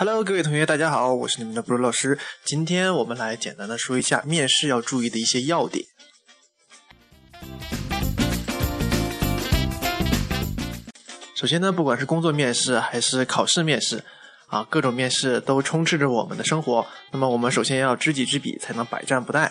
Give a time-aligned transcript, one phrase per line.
[0.00, 2.18] Hello，各位同学，大家好，我是你们的布鲁老师。
[2.42, 5.84] 今天我们来简单的说一下面试要注意的一些要点。
[11.34, 14.02] 首先呢，不管是工作面试还是考试面试，
[14.46, 16.86] 啊，各种面试都充斥着我们的生活。
[17.12, 19.50] 那么我们首先要知己知彼，才能百战不殆。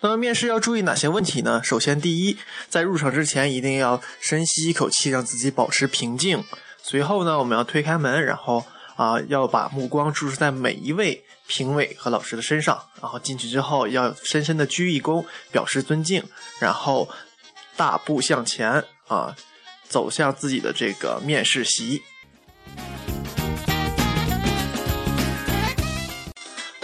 [0.00, 1.60] 那么面试要注意哪些问题呢？
[1.64, 2.36] 首先，第一，
[2.68, 6.44] 在入场之前一定要深吸一口气，让自己保持平静。
[6.82, 8.64] 随后呢，我们要推开门，然后
[8.96, 12.80] 啊，要把目光注视在每一位评委和老师的身上。
[13.00, 16.22] 然后进去之后，要深深的鞠一躬，表示尊敬，
[16.60, 17.08] 然后
[17.74, 19.34] 大步向前啊，
[19.88, 22.02] 走向自己的这个面试席。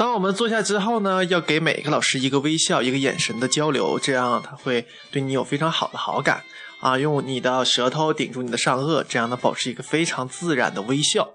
[0.02, 6.42] 当我们坐下之后呢，要给每一个老师一个微笑，一个眼神的交流，这样他会对你有非常好的好感
[6.81, 6.98] 啊。
[6.98, 11.28] 用你的舌头顶住你的上颚，这样呢，保持一个非常自然的微笑。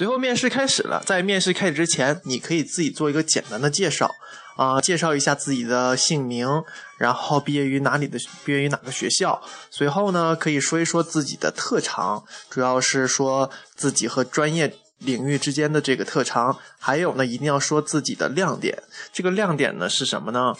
[0.00, 4.10] 随后面试开始了，在面试开始之前，你可以自己做一个简单的介绍，
[4.56, 6.48] 啊，介绍一下自己的姓名，
[6.96, 9.42] 然后毕业于哪里的，毕业于哪个学校。
[9.70, 16.56] 随后呢，可以说一说自己的特长，主要是说自己和专业领域之间的这个特长。
[16.78, 18.82] 还有呢，一定要说自己的亮点。
[19.12, 20.56] 这个亮点呢是什么呢？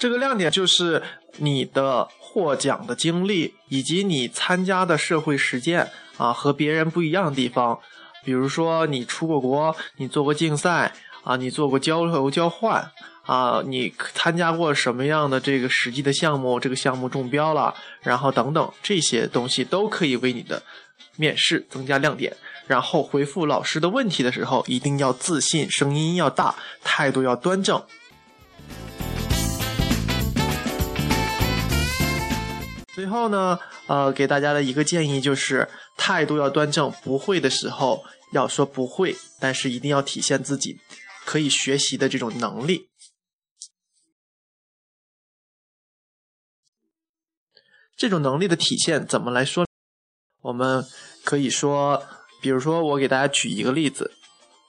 [0.00, 1.00] 这个亮点就是
[1.36, 2.08] 你的。
[2.38, 7.76] 获奖的经历以及你参加的社会实践啊，和别人不一样的地方，
[8.24, 10.92] 比如说你出过国，你做过竞赛
[11.24, 12.88] 啊，你做过交流交换
[13.24, 20.62] 啊，你参加过什么样的这个实际的项目，这个项目中标了，然后等等这些东西都可以为你的
[21.16, 22.36] 面试增加亮点。
[22.68, 27.82] 然后回复老师的问题的时候，一定要自信，声音要大，态度要端正。
[32.98, 40.80] 最后呢，呃，给大家的一个建议就是态度要端正，不会的时候要说不会，但是一定要体现自己
[41.24, 42.88] 可以学习的这种能力。
[47.96, 49.64] 这种能力的体现怎么来说？
[50.40, 50.84] 我们
[51.22, 52.04] 可以说，
[52.42, 54.10] 比如说，我给大家举一个例子，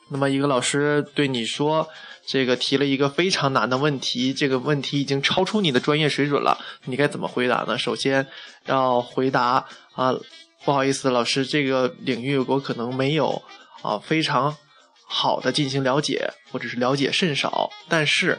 [0.09, 1.88] 那么一个老师对你说。
[2.28, 6.56] 这个提了一个非常难的问题，这个问题已经超出你的专业水准了，
[6.86, 7.75] 你该怎么回答呢？
[7.75, 8.28] 首先
[8.68, 9.66] 要回答
[9.96, 10.14] 啊，
[10.64, 13.42] 不好意思，老师，这个领域我可能没有
[13.81, 14.56] 啊非常
[15.08, 18.38] 好的进行了解，或者是了解甚少，但是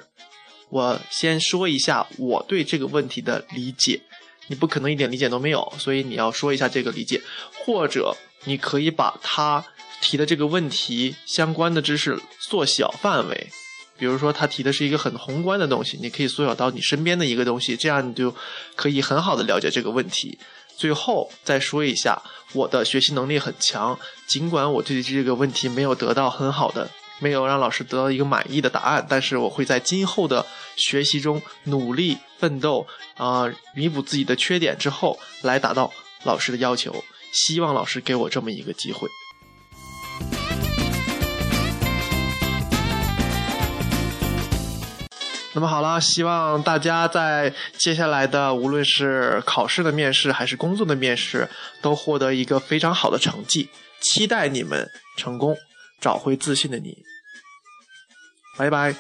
[0.69, 4.01] 我先说一下我对这个问题的理解，
[4.51, 7.23] 你不可能一点理解都没有，所以你要说一下这个理解，
[7.55, 8.17] 或者
[8.47, 9.65] 你可以把他
[10.01, 13.49] 提的这个问题相关的知识缩小范围。
[13.97, 18.35] 比如说，他提的是一个很宏观的东西，你可以缩小到你身边的一个东西，这样你就
[18.75, 20.37] 可以很好的了解这个问题。
[20.77, 22.21] 最后再说一下，
[22.53, 23.97] 我的学习能力很强，
[24.27, 26.91] 尽管我对这个问题没有得到很好的，
[27.21, 30.45] 没有让老师得到一个满意的答案，但是我会在今后的
[30.77, 32.87] 学习中努力奋斗，
[33.17, 35.93] 啊，弥补自己的缺点之后，来达到
[36.25, 37.05] 老师的要求。
[37.33, 39.09] 希望老师给我这么一个机会。
[45.53, 51.49] 那么好了，希望大家在接下来的无论是考试的面试还是工作的面试，
[51.83, 53.69] 都获得一个非常好的成绩。
[54.01, 55.57] 期待你们成功，
[56.01, 57.05] 找回自信的你。
[58.57, 58.95] 拜拜。